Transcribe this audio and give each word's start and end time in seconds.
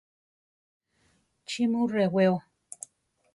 ¿Chí 1.47 1.63
mu 1.71 1.81
rewéo? 1.93 2.35